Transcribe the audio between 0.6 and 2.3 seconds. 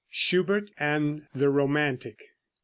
AND THE ROMANTIC.